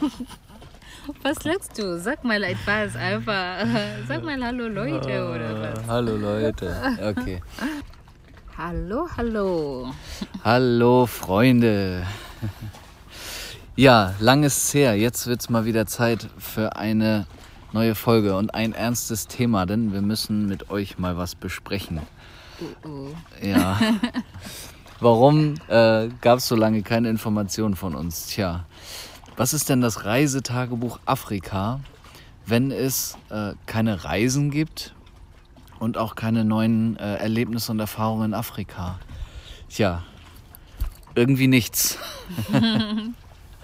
Was 1.22 1.38
sagst 1.42 1.78
du? 1.78 1.98
Sag 1.98 2.24
mal 2.24 2.42
etwas 2.42 2.96
einfach. 2.96 3.66
Sag 4.08 4.24
mal 4.24 4.42
Hallo 4.42 4.68
Leute 4.68 5.28
oder 5.28 5.60
was? 5.60 5.86
Hallo 5.86 6.16
Leute. 6.16 6.74
Okay. 7.02 7.42
Hallo, 8.56 9.08
hallo. 9.16 9.92
Hallo 10.44 11.06
Freunde. 11.06 12.06
Ja, 13.76 14.14
lang 14.20 14.42
ist 14.44 14.64
es 14.64 14.74
her. 14.74 14.96
Jetzt 14.96 15.26
wird 15.26 15.40
es 15.40 15.48
mal 15.48 15.64
wieder 15.64 15.86
Zeit 15.86 16.28
für 16.38 16.76
eine 16.76 17.26
neue 17.72 17.94
Folge 17.94 18.36
und 18.36 18.54
ein 18.54 18.72
ernstes 18.72 19.26
Thema, 19.26 19.64
denn 19.64 19.92
wir 19.92 20.02
müssen 20.02 20.46
mit 20.46 20.70
euch 20.70 20.98
mal 20.98 21.16
was 21.16 21.34
besprechen. 21.34 22.00
Uh, 22.84 22.88
uh. 22.88 23.14
Ja. 23.40 23.80
Warum 25.00 25.54
äh, 25.68 26.08
gab 26.20 26.38
es 26.38 26.48
so 26.48 26.56
lange 26.56 26.82
keine 26.82 27.08
Informationen 27.08 27.74
von 27.74 27.94
uns? 27.94 28.26
Tja, 28.26 28.66
was 29.36 29.54
ist 29.54 29.68
denn 29.68 29.80
das 29.80 30.04
Reisetagebuch 30.04 31.00
Afrika, 31.06 31.80
wenn 32.46 32.70
es 32.70 33.16
äh, 33.30 33.54
keine 33.66 34.04
Reisen 34.04 34.50
gibt 34.50 34.94
und 35.78 35.96
auch 35.96 36.14
keine 36.14 36.44
neuen 36.44 36.96
äh, 36.96 37.16
Erlebnisse 37.16 37.72
und 37.72 37.80
Erfahrungen 37.80 38.26
in 38.26 38.34
Afrika? 38.34 38.98
Tja, 39.68 40.02
irgendwie 41.14 41.48
nichts. 41.48 41.98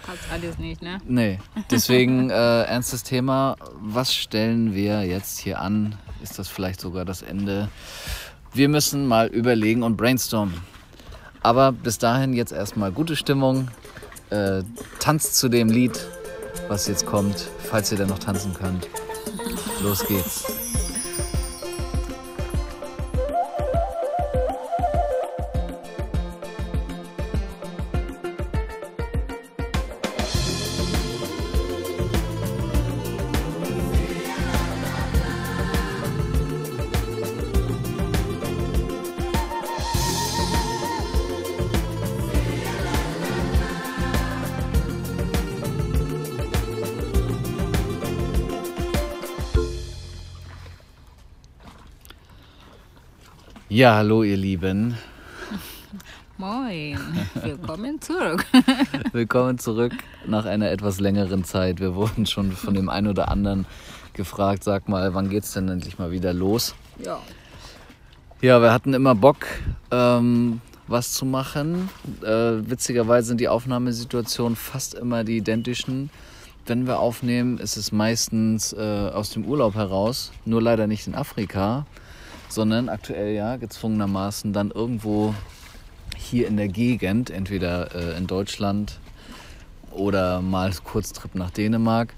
Hat's 0.07 0.31
alles 0.31 0.59
nicht, 0.59 0.83
ne? 0.83 0.99
Nee, 1.05 1.41
deswegen 1.71 2.31
äh, 2.31 2.63
ernstes 2.63 3.03
Thema. 3.03 3.57
Was 3.81 4.15
stellen 4.15 4.73
wir 4.73 5.05
jetzt 5.05 5.39
hier 5.39 5.61
an? 5.61 5.97
Ist 6.23 6.39
das 6.39 6.49
vielleicht 6.49 6.81
sogar 6.81 7.05
das 7.05 7.23
Ende? 7.23 7.69
Wir 8.53 8.69
müssen 8.69 9.07
mal 9.07 9.27
überlegen 9.27 9.83
und 9.83 9.97
brainstormen. 9.97 10.55
Aber 11.43 11.73
bis 11.73 11.99
dahin 11.99 12.35
jetzt 12.35 12.53
erstmal 12.53 12.93
gute 12.93 13.17
Stimmung. 13.17 13.69
Äh, 14.31 14.63
tanzt 14.99 15.37
zu 15.37 15.49
dem 15.49 15.69
Lied, 15.69 15.99
was 16.69 16.89
jetzt 16.89 17.07
kommt, 17.07 17.49
falls 17.71 17.93
ihr 17.93 17.99
denn 17.99 18.09
noch 18.09 18.19
tanzen 18.19 18.55
könnt. 18.55 18.89
Los 19.83 20.05
geht's. 20.07 20.45
Ja, 53.77 53.97
hallo 53.97 54.23
ihr 54.23 54.39
Lieben. 54.39 54.97
Moin. 56.39 56.99
Willkommen 57.35 58.01
zurück. 58.01 58.47
Willkommen 59.13 59.59
zurück 59.59 59.93
nach 60.27 60.47
einer 60.47 60.71
etwas 60.71 60.99
längeren 60.99 61.45
Zeit. 61.45 61.79
Wir 61.79 61.95
wurden 61.95 62.25
schon 62.25 62.53
von 62.53 62.73
dem 62.73 62.89
einen 62.89 63.09
oder 63.09 63.29
anderen 63.29 63.67
gefragt, 64.15 64.65
sag 64.65 64.89
mal, 64.89 65.13
wann 65.13 65.29
geht's 65.29 65.53
denn 65.53 65.69
endlich 65.69 65.99
mal 65.99 66.11
wieder 66.11 66.33
los? 66.33 66.75
Ja. 67.05 67.19
Ja, 68.41 68.63
wir 68.63 68.73
hatten 68.73 68.95
immer 68.95 69.15
Bock, 69.15 69.45
ähm, 69.91 70.63
was 70.87 71.13
zu 71.13 71.27
machen. 71.27 71.91
Äh, 72.23 72.71
witzigerweise 72.71 73.29
sind 73.29 73.43
die 73.43 73.49
Aufnahmesituationen 73.49 74.57
fast 74.57 74.95
immer 74.95 75.23
die 75.23 75.37
identischen. 75.37 76.09
Wenn 76.65 76.87
wir 76.87 76.99
aufnehmen, 76.99 77.59
ist 77.59 77.77
es 77.77 77.93
meistens 77.93 78.73
äh, 78.73 79.11
aus 79.13 79.29
dem 79.33 79.45
Urlaub 79.45 79.75
heraus, 79.75 80.33
nur 80.47 80.63
leider 80.63 80.87
nicht 80.87 81.07
in 81.07 81.15
Afrika, 81.15 81.85
sondern 82.49 82.89
aktuell 82.89 83.35
ja 83.35 83.57
gezwungenermaßen 83.57 84.53
dann 84.53 84.71
irgendwo 84.71 85.35
hier 86.17 86.49
in 86.49 86.57
der 86.57 86.69
Gegend, 86.69 87.31
entweder 87.31 87.95
äh, 87.95 88.17
in 88.17 88.27
Deutschland 88.27 88.99
oder 89.91 90.41
mal 90.43 90.73
Kurztrip 90.85 91.35
nach 91.35 91.51
Dänemark. 91.51 92.15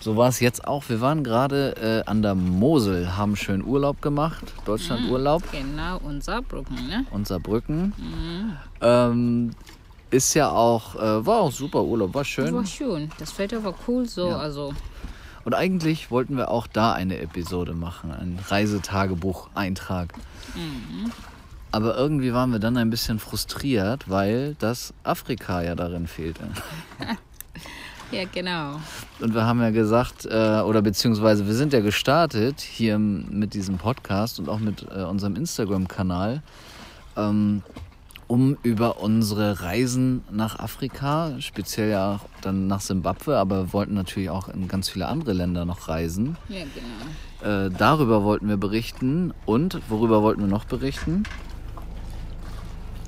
So 0.00 0.16
war 0.16 0.28
es 0.28 0.38
jetzt 0.38 0.66
auch. 0.66 0.88
Wir 0.88 1.00
waren 1.00 1.24
gerade 1.24 2.04
äh, 2.06 2.08
an 2.08 2.22
der 2.22 2.34
Mosel, 2.36 3.16
haben 3.16 3.34
schön 3.34 3.64
Urlaub 3.64 4.00
gemacht, 4.00 4.44
Deutschlandurlaub. 4.64 5.42
Genau, 5.50 6.00
unser 6.04 6.40
Brücken, 6.40 6.74
ne? 6.88 7.04
und 7.10 7.26
Saarbrücken. 7.26 7.92
Mhm. 7.96 8.56
Ähm, 8.80 9.50
ist 10.10 10.34
ja 10.34 10.50
auch, 10.50 10.94
äh, 10.94 11.26
war 11.26 11.40
auch 11.40 11.52
super 11.52 11.82
Urlaub, 11.82 12.14
war 12.14 12.24
schön. 12.24 12.54
War 12.54 12.64
schön. 12.64 13.10
Das 13.18 13.36
Wetter 13.38 13.62
war 13.64 13.74
cool 13.86 14.08
so, 14.08 14.28
Ja. 14.28 14.38
also. 14.38 14.72
Und 15.44 15.54
eigentlich 15.54 16.10
wollten 16.10 16.36
wir 16.36 16.50
auch 16.50 16.66
da 16.66 16.92
eine 16.92 17.18
Episode 17.18 17.74
machen, 17.74 18.10
ein 18.10 18.38
Reisetagebuch-Eintrag. 18.48 20.14
Mhm. 20.54 21.12
Aber 21.70 21.96
irgendwie 21.96 22.32
waren 22.32 22.50
wir 22.50 22.58
dann 22.58 22.76
ein 22.76 22.90
bisschen 22.90 23.18
frustriert, 23.18 24.08
weil 24.08 24.56
das 24.58 24.94
Afrika 25.04 25.62
ja 25.62 25.74
darin 25.74 26.06
fehlte. 26.06 26.42
Ja, 28.10 28.24
genau. 28.24 28.80
Und 29.20 29.34
wir 29.34 29.44
haben 29.44 29.60
ja 29.60 29.68
gesagt, 29.70 30.24
äh, 30.24 30.60
oder 30.60 30.80
beziehungsweise 30.80 31.46
wir 31.46 31.52
sind 31.52 31.74
ja 31.74 31.80
gestartet 31.80 32.60
hier 32.60 32.98
mit 32.98 33.52
diesem 33.52 33.76
Podcast 33.76 34.38
und 34.38 34.48
auch 34.48 34.60
mit 34.60 34.86
äh, 34.90 35.02
unserem 35.02 35.36
Instagram-Kanal, 35.36 36.42
ähm, 37.18 37.62
um 38.28 38.56
über 38.62 39.00
unsere 39.00 39.62
Reisen 39.62 40.22
nach 40.30 40.58
Afrika, 40.58 41.32
speziell 41.40 41.90
ja 41.90 42.14
auch 42.16 42.20
dann 42.42 42.66
nach 42.66 42.80
Simbabwe, 42.80 43.36
aber 43.38 43.64
wir 43.64 43.72
wollten 43.72 43.94
natürlich 43.94 44.30
auch 44.30 44.48
in 44.48 44.68
ganz 44.68 44.88
viele 44.90 45.08
andere 45.08 45.32
Länder 45.32 45.64
noch 45.64 45.88
reisen. 45.88 46.36
Ja, 46.48 46.58
genau. 47.40 47.66
Äh, 47.66 47.70
darüber 47.70 48.22
wollten 48.24 48.48
wir 48.48 48.56
berichten 48.58 49.32
und 49.46 49.80
worüber 49.88 50.22
wollten 50.22 50.42
wir 50.42 50.48
noch 50.48 50.64
berichten? 50.66 51.22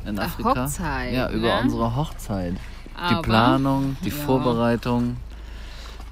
In 0.07 0.19
Ach, 0.19 0.25
Afrika? 0.25 0.65
Hochzeit, 0.65 1.13
Ja, 1.13 1.31
über 1.31 1.49
ne? 1.49 1.61
unsere 1.65 1.95
Hochzeit. 1.97 2.55
Die 2.55 3.15
Aber- 3.15 3.23
Planung, 3.23 3.97
die 4.05 4.09
Ja. 4.09 4.15
Vorbereitung. 4.15 5.17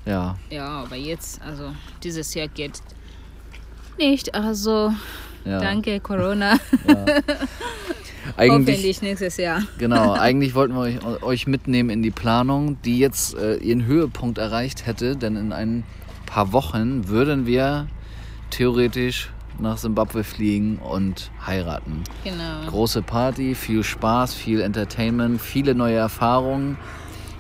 Ja, 0.05 0.37
Ja, 0.51 0.69
aber 0.85 0.97
jetzt, 0.97 1.41
also 1.43 1.71
dieses 2.03 2.33
Jahr 2.35 2.49
geht 2.49 2.81
nicht. 3.99 4.35
Also, 4.35 4.93
ja. 5.45 5.61
danke 5.61 5.99
Corona. 6.01 6.57
Eigentlich, 8.39 8.77
Hoffentlich 8.77 9.03
nächstes 9.03 9.37
Jahr. 9.37 9.63
genau, 9.79 10.13
eigentlich 10.13 10.55
wollten 10.55 10.75
wir 10.75 10.81
euch, 10.81 11.23
euch 11.23 11.47
mitnehmen 11.49 11.91
in 11.91 12.03
die 12.03 12.13
Planung, 12.13 12.81
die 12.83 12.99
jetzt 12.99 13.37
äh, 13.37 13.57
ihren 13.57 13.85
Höhepunkt 13.85 14.39
erreicht 14.39 14.87
hätte, 14.87 15.17
denn 15.17 15.35
in 15.37 15.53
ein 15.53 15.83
paar 16.25 16.53
Wochen 16.53 17.09
würden 17.09 17.47
wir 17.47 17.89
theoretisch 18.51 19.31
nach 19.59 19.77
Simbabwe 19.77 20.23
fliegen 20.23 20.79
und 20.79 21.31
heiraten. 21.45 22.05
Genau. 22.23 22.69
Große 22.69 23.03
Party, 23.03 23.55
viel 23.55 23.83
Spaß, 23.83 24.35
viel 24.35 24.61
Entertainment, 24.61 25.41
viele 25.41 25.75
neue 25.75 25.97
Erfahrungen, 25.97 26.77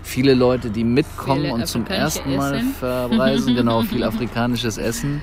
viele 0.02 0.34
Leute, 0.34 0.70
die 0.70 0.84
mitkommen 0.84 1.42
Viele 1.42 1.54
und 1.54 1.66
zum 1.66 1.86
ersten 1.86 2.34
Mal 2.34 2.54
Essen. 2.54 2.72
verreisen. 2.72 3.54
Genau, 3.54 3.82
viel 3.82 4.02
afrikanisches 4.02 4.78
Essen. 4.78 5.22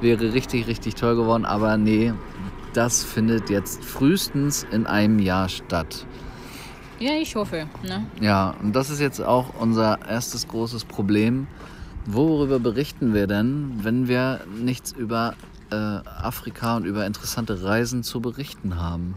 Wäre 0.00 0.32
richtig, 0.32 0.68
richtig 0.68 0.94
toll 0.94 1.16
geworden, 1.16 1.44
aber 1.44 1.76
nee, 1.76 2.12
das 2.78 3.02
findet 3.02 3.50
jetzt 3.50 3.84
frühestens 3.84 4.64
in 4.70 4.86
einem 4.86 5.18
Jahr 5.18 5.48
statt. 5.48 6.06
Ja, 7.00 7.10
ich 7.20 7.34
hoffe. 7.34 7.66
Ne? 7.82 8.06
Ja, 8.20 8.54
und 8.62 8.76
das 8.76 8.88
ist 8.88 9.00
jetzt 9.00 9.20
auch 9.20 9.52
unser 9.58 9.98
erstes 10.08 10.46
großes 10.46 10.84
Problem. 10.84 11.48
Worüber 12.06 12.60
berichten 12.60 13.14
wir 13.14 13.26
denn, 13.26 13.80
wenn 13.82 14.06
wir 14.06 14.42
nichts 14.62 14.92
über 14.92 15.34
äh, 15.72 15.74
Afrika 15.74 16.76
und 16.76 16.84
über 16.84 17.04
interessante 17.04 17.64
Reisen 17.64 18.04
zu 18.04 18.20
berichten 18.20 18.80
haben? 18.80 19.16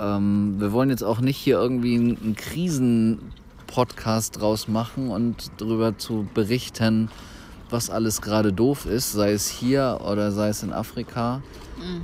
Ähm, 0.00 0.56
wir 0.58 0.72
wollen 0.72 0.90
jetzt 0.90 1.04
auch 1.04 1.20
nicht 1.20 1.36
hier 1.36 1.58
irgendwie 1.58 1.94
einen, 1.94 2.18
einen 2.20 2.34
Krisen-Podcast 2.34 4.40
draus 4.40 4.66
machen 4.66 5.10
und 5.10 5.52
darüber 5.58 5.96
zu 5.96 6.26
berichten, 6.34 7.08
was 7.70 7.90
alles 7.90 8.22
gerade 8.22 8.52
doof 8.52 8.86
ist, 8.86 9.12
sei 9.12 9.32
es 9.32 9.48
hier 9.48 10.00
oder 10.04 10.32
sei 10.32 10.48
es 10.48 10.62
in 10.62 10.72
Afrika, 10.72 11.42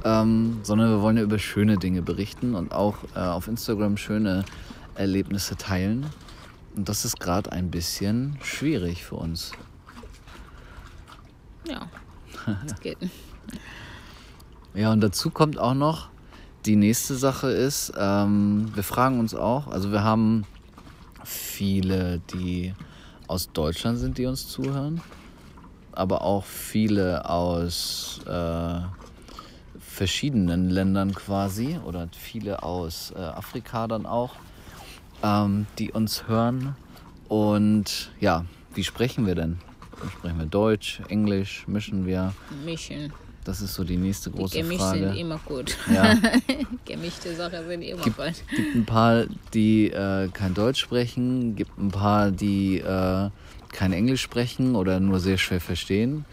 ähm, 0.05 0.59
sondern 0.63 0.91
wir 0.91 1.01
wollen 1.01 1.17
ja 1.17 1.23
über 1.23 1.39
schöne 1.39 1.79
Dinge 1.79 2.03
berichten 2.03 2.55
und 2.55 2.73
auch 2.73 2.97
äh, 3.15 3.21
auf 3.21 3.49
Instagram 3.49 3.97
schöne 3.97 4.45
Erlebnisse 4.95 5.57
teilen. 5.57 6.07
Und 6.77 6.89
das 6.89 7.05
ist 7.05 7.21
gerade 7.21 7.53
ein 7.53 7.71
bisschen 7.71 8.37
schwierig 8.43 9.05
für 9.05 9.17
uns. 9.17 9.53
Ja, 11.69 11.89
das 12.67 12.81
geht. 12.81 12.99
Ja, 14.75 14.93
und 14.93 15.01
dazu 15.01 15.31
kommt 15.31 15.59
auch 15.59 15.75
noch, 15.75 16.09
die 16.67 16.77
nächste 16.77 17.15
Sache 17.15 17.49
ist, 17.49 17.93
ähm, 17.97 18.71
wir 18.75 18.83
fragen 18.83 19.21
uns 19.21 19.35
auch, 19.35 19.69
also 19.69 19.93
wir 19.93 20.03
haben 20.03 20.45
viele, 21.23 22.21
die 22.33 22.75
aus 23.29 23.53
Deutschland 23.53 23.99
sind, 23.99 24.19
die 24.19 24.27
uns 24.27 24.49
zuhören, 24.49 25.01
aber 25.97 26.23
auch 26.23 26.45
viele 26.45 27.29
aus 27.29 28.21
äh, 28.27 28.81
verschiedenen 29.79 30.71
Ländern 30.71 31.15
quasi 31.15 31.79
oder 31.85 32.09
viele 32.13 32.63
aus 32.63 33.13
äh, 33.17 33.21
Afrika 33.21 33.87
dann 33.87 34.07
auch, 34.07 34.35
ähm, 35.23 35.67
die 35.79 35.93
uns 35.93 36.27
hören. 36.29 36.77
Und 37.29 38.11
ja, 38.21 38.45
wie 38.75 38.85
sprechen 38.85 39.27
wir 39.27 39.35
denn? 39.35 39.59
Sprechen 40.19 40.39
wir 40.39 40.47
Deutsch, 40.47 41.01
Englisch, 41.09 41.65
mischen 41.67 42.07
wir? 42.07 42.35
Mischen. 42.65 43.13
Das 43.45 43.61
ist 43.61 43.75
so 43.75 43.85
die 43.85 43.99
nächste 43.99 44.31
Die 44.31 44.39
große 44.39 44.57
gemischt 44.57 44.81
sind 44.81 45.05
Frage. 45.05 45.19
immer 45.21 45.39
gut. 45.45 45.77
Ja. 45.93 46.15
Gemischte 46.87 47.35
Sachen 47.37 47.67
sind 47.69 47.83
immer 47.83 48.03
Gibt- 48.03 48.17
gut. 48.17 48.33
gibt 48.57 48.75
ein 48.75 48.87
paar, 48.87 49.25
die 49.53 49.91
äh, 49.91 50.29
kein 50.29 50.55
Deutsch 50.55 50.81
sprechen, 50.81 51.55
gibt 51.55 51.79
ein 51.79 51.91
paar, 51.91 52.31
die 52.31 52.79
äh, 52.79 53.29
kein 53.75 53.93
Englisch 53.93 54.23
sprechen 54.23 54.75
oder 54.77 55.01
nur 55.01 55.21
sehr 55.21 55.37
schwer 55.37 55.61
verstehen. 55.61 56.25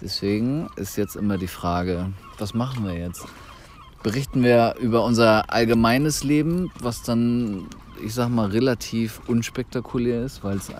Deswegen 0.00 0.68
ist 0.76 0.96
jetzt 0.96 1.16
immer 1.16 1.36
die 1.38 1.46
Frage, 1.48 2.12
was 2.38 2.54
machen 2.54 2.86
wir 2.86 2.94
jetzt? 2.94 3.24
Berichten 4.02 4.42
wir 4.42 4.74
über 4.80 5.04
unser 5.04 5.52
allgemeines 5.52 6.24
Leben, 6.24 6.70
was 6.80 7.02
dann, 7.02 7.66
ich 8.04 8.14
sag 8.14 8.28
mal, 8.30 8.48
relativ 8.50 9.20
unspektakulär 9.26 10.24
ist, 10.24 10.42
weil 10.44 10.56
es 10.56 10.70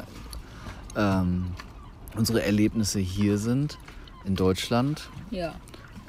ähm, 0.97 1.47
unsere 2.17 2.43
Erlebnisse 2.43 2.99
hier 2.99 3.39
sind 3.39 3.79
in 4.25 4.37
Deutschland, 4.37 5.09
Ja. 5.31 5.55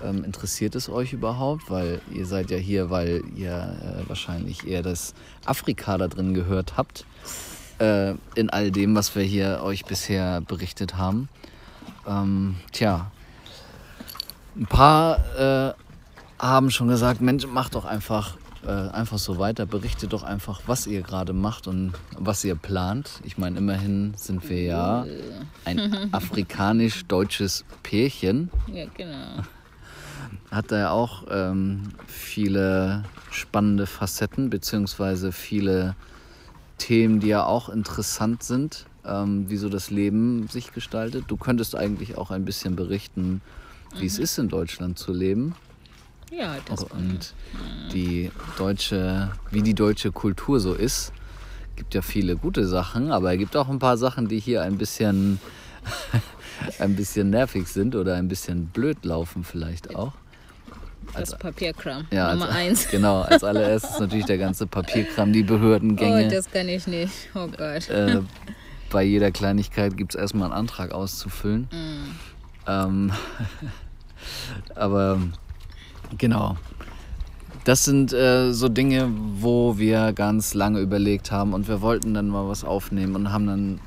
ähm, 0.03 0.23
interessiert 0.23 0.75
es 0.75 0.89
euch 0.89 1.13
überhaupt? 1.13 1.69
Weil 1.69 2.01
ihr 2.11 2.25
seid 2.25 2.51
ja 2.51 2.57
hier, 2.57 2.89
weil 2.89 3.23
ihr 3.35 3.51
äh, 3.51 4.09
wahrscheinlich 4.09 4.67
eher 4.67 4.81
das 4.83 5.13
Afrika 5.45 5.97
da 5.97 6.07
drin 6.07 6.33
gehört 6.33 6.77
habt. 6.77 7.05
Äh, 7.79 8.13
in 8.35 8.49
all 8.49 8.71
dem, 8.71 8.95
was 8.95 9.15
wir 9.15 9.23
hier 9.23 9.61
euch 9.61 9.83
bisher 9.83 10.39
berichtet 10.39 10.95
haben. 10.95 11.27
Ähm, 12.07 12.55
tja, 12.71 13.11
ein 14.55 14.65
paar 14.65 15.19
äh, 15.37 15.73
haben 16.39 16.71
schon 16.71 16.87
gesagt, 16.87 17.19
Mensch, 17.19 17.45
macht 17.47 17.75
doch 17.75 17.83
einfach, 17.83 18.37
äh, 18.65 18.69
einfach 18.69 19.17
so 19.17 19.39
weiter. 19.39 19.65
Berichtet 19.65 20.13
doch 20.13 20.23
einfach, 20.23 20.61
was 20.67 20.87
ihr 20.87 21.01
gerade 21.01 21.33
macht 21.33 21.67
und 21.67 21.93
was 22.17 22.45
ihr 22.45 22.55
plant. 22.55 23.19
Ich 23.23 23.37
meine, 23.37 23.57
immerhin 23.57 24.13
sind 24.15 24.47
wir 24.49 24.61
ja 24.61 25.05
ein 25.65 26.09
afrikanisch-deutsches 26.13 27.65
Pärchen 27.83 28.51
Ja, 28.71 28.85
genau. 28.95 29.43
hat 30.49 30.71
er 30.71 30.79
ja 30.79 30.89
auch 30.91 31.23
ähm, 31.29 31.89
viele 32.07 33.03
spannende 33.31 33.85
Facetten, 33.85 34.49
beziehungsweise 34.49 35.33
viele 35.33 35.95
Themen, 36.77 37.19
die 37.19 37.27
ja 37.27 37.45
auch 37.45 37.69
interessant 37.69 38.43
sind, 38.43 38.85
ähm, 39.05 39.49
wie 39.49 39.57
so 39.57 39.69
das 39.69 39.91
Leben 39.91 40.47
sich 40.47 40.73
gestaltet. 40.73 41.25
Du 41.27 41.37
könntest 41.37 41.75
eigentlich 41.75 42.17
auch 42.17 42.31
ein 42.31 42.45
bisschen 42.45 42.75
berichten, 42.75 43.41
wie 43.97 44.05
es 44.07 44.19
ist, 44.19 44.37
in 44.37 44.49
Deutschland 44.49 44.99
zu 44.99 45.13
leben 45.13 45.55
Ja, 46.31 46.57
das 46.65 46.83
und 46.83 47.33
die 47.93 48.31
deutsche, 48.57 49.31
wie 49.51 49.61
die 49.61 49.73
deutsche 49.73 50.11
Kultur 50.11 50.59
so 50.59 50.73
ist. 50.73 51.13
Gibt 51.75 51.93
ja 51.93 52.01
viele 52.01 52.35
gute 52.35 52.67
Sachen, 52.67 53.11
aber 53.11 53.33
es 53.33 53.39
gibt 53.39 53.55
auch 53.55 53.69
ein 53.69 53.79
paar 53.79 53.97
Sachen, 53.97 54.27
die 54.27 54.39
hier 54.39 54.61
ein 54.63 54.77
bisschen, 54.77 55.39
ein 56.79 56.95
bisschen 56.95 57.29
nervig 57.29 57.67
sind 57.67 57.95
oder 57.95 58.15
ein 58.15 58.27
bisschen 58.27 58.67
blöd 58.67 59.03
laufen 59.05 59.43
vielleicht 59.43 59.95
auch. 59.95 60.13
Das 61.13 61.37
Papierkram. 61.37 62.05
Ja, 62.11 62.31
Nummer 62.33 62.47
als, 62.47 62.55
eins. 62.55 62.87
Genau, 62.91 63.21
als 63.21 63.43
allererstes 63.43 63.99
natürlich 63.99 64.25
der 64.25 64.37
ganze 64.37 64.67
Papierkram, 64.67 65.31
die 65.33 65.43
Oh, 65.43 65.47
Behördengänge. 65.47 66.27
das 66.29 66.49
kann 66.51 66.67
ich 66.69 66.87
nicht. 66.87 67.13
Oh 67.35 67.47
Gott. 67.47 67.89
äh, 67.89 68.21
bei 68.89 69.03
jeder 69.03 69.31
Kleinigkeit 69.31 69.97
gibt 69.97 70.15
es 70.15 70.19
erstmal 70.19 70.45
einen 70.49 70.57
Antrag 70.59 70.91
auszufüllen. 70.93 71.67
Ähm, 72.67 73.11
aber 74.75 75.19
genau. 76.17 76.57
Das 77.63 77.83
sind 77.83 78.13
äh, 78.13 78.51
so 78.53 78.69
Dinge, 78.69 79.09
wo 79.39 79.77
wir 79.79 80.13
ganz 80.13 80.53
lange 80.53 80.79
überlegt 80.81 81.31
haben 81.31 81.53
und 81.53 81.67
wir 81.67 81.81
wollten 81.81 82.13
dann 82.13 82.27
mal 82.27 82.47
was 82.47 82.63
aufnehmen 82.63 83.15
und 83.15 83.31
haben 83.31 83.47
dann 83.47 83.79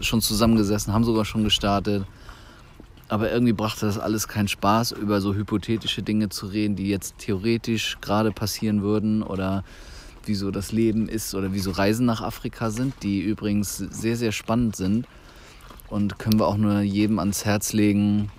schon 0.00 0.20
zusammengesessen, 0.20 0.92
haben 0.92 1.04
sogar 1.04 1.24
schon 1.24 1.44
gestartet. 1.44 2.04
Aber 3.08 3.30
irgendwie 3.30 3.52
brachte 3.52 3.86
das 3.86 3.98
alles 3.98 4.26
keinen 4.26 4.48
Spaß, 4.48 4.92
über 4.92 5.20
so 5.20 5.34
hypothetische 5.34 6.02
Dinge 6.02 6.28
zu 6.28 6.46
reden, 6.46 6.74
die 6.74 6.88
jetzt 6.88 7.18
theoretisch 7.18 7.98
gerade 8.00 8.32
passieren 8.32 8.82
würden 8.82 9.22
oder 9.22 9.62
wie 10.24 10.34
so 10.34 10.50
das 10.50 10.72
Leben 10.72 11.08
ist 11.08 11.34
oder 11.34 11.52
wie 11.52 11.60
so 11.60 11.70
Reisen 11.70 12.04
nach 12.04 12.20
Afrika 12.20 12.70
sind, 12.70 12.94
die 13.02 13.20
übrigens 13.20 13.76
sehr, 13.76 14.16
sehr 14.16 14.32
spannend 14.32 14.74
sind. 14.74 15.06
Und 15.88 16.18
können 16.18 16.40
wir 16.40 16.48
auch 16.48 16.56
nur 16.56 16.80
jedem 16.80 17.20
ans 17.20 17.44
Herz 17.44 17.72
legen, 17.72 18.32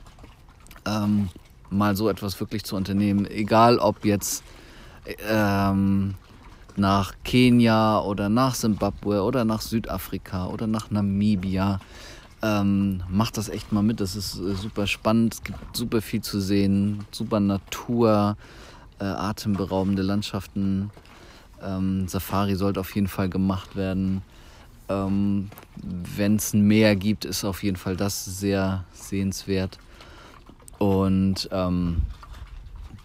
ähm, 0.86 1.30
mal 1.70 1.96
so 1.96 2.10
etwas 2.10 2.38
wirklich 2.42 2.66
zu 2.66 2.76
unternehmen. 2.76 3.26
Egal 3.26 3.80
ob 3.80 4.04
jetzt 4.04 4.44
ähm, 5.30 6.16
nach 6.76 7.14
Kenia 7.24 8.02
oder 8.02 8.30
nach 8.30 8.56
Simbabwe 8.56 9.24
oder 9.24 9.46
nach 9.46 9.62
Südafrika 9.62 10.48
oder 10.48 10.68
nach 10.68 10.92
Namibia. 10.92 11.80
Ähm, 12.44 13.04
macht 13.10 13.38
das 13.38 13.50
echt 13.50 13.72
mal 13.72 13.82
mit. 13.82 14.00
Das 14.00 14.16
ist 14.16 14.40
äh, 14.40 14.54
super 14.54 14.88
spannend. 14.88 15.36
Es 15.36 15.44
gibt 15.44 15.76
super 15.76 16.02
viel 16.02 16.22
zu 16.22 16.40
sehen. 16.40 17.06
Super 17.12 17.40
Natur, 17.40 18.38
äh, 19.00 19.06
atemberaubende 19.06 20.04
Landschaften. 20.04 20.92
Ähm, 21.62 22.08
Safari 22.08 22.56
sollte 22.56 22.80
auf 22.80 22.94
jeden 22.94 23.08
Fall 23.08 23.30
gemacht 23.30 23.76
werden. 23.76 24.22
Ähm, 24.90 25.50
Wenn 25.76 26.36
es 26.36 26.54
ein 26.54 26.62
Meer 26.62 26.96
gibt, 26.96 27.26
ist 27.26 27.44
auf 27.44 27.64
jeden 27.64 27.78
Fall 27.78 27.98
das 27.98 28.24
sehr 28.26 28.86
sehenswert. 28.94 29.80
Und 30.78 31.50
ähm, 31.52 32.04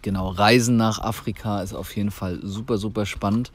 genau, 0.03 0.29
Reisen 0.29 0.77
nach 0.77 1.01
Afrika 1.01 1.63
ist 1.63 1.73
auf 1.73 1.97
jeden 1.97 2.11
Fall 2.11 2.39
super, 2.43 2.77
super 2.77 3.07
spannend. 3.07 3.51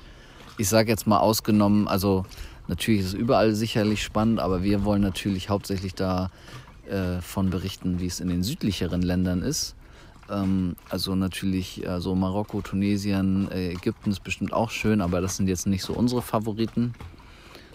Ich 0.57 0.69
sage 0.69 0.89
jetzt 0.89 1.05
mal 1.05 1.19
ausgenommen, 1.19 1.87
also 1.87 2.25
natürlich 2.67 3.01
ist 3.01 3.07
es 3.07 3.13
überall 3.13 3.53
sicherlich 3.53 4.03
spannend, 4.03 4.39
aber 4.39 4.63
wir 4.63 4.83
wollen 4.83 5.01
natürlich 5.01 5.49
hauptsächlich 5.49 5.95
da 5.95 6.31
äh, 6.89 7.21
von 7.21 7.49
berichten, 7.49 7.99
wie 7.99 8.07
es 8.07 8.19
in 8.19 8.29
den 8.29 8.43
südlicheren 8.43 9.01
Ländern 9.01 9.41
ist. 9.41 9.75
Ähm, 10.29 10.75
also 10.89 11.15
natürlich 11.15 11.85
äh, 11.85 11.99
so 11.99 12.15
Marokko, 12.15 12.61
Tunesien, 12.61 13.49
äh, 13.51 13.71
Ägypten 13.71 14.11
ist 14.11 14.23
bestimmt 14.23 14.53
auch 14.53 14.71
schön, 14.71 15.01
aber 15.01 15.21
das 15.21 15.37
sind 15.37 15.47
jetzt 15.47 15.67
nicht 15.67 15.83
so 15.83 15.93
unsere 15.93 16.21
Favoriten, 16.21 16.93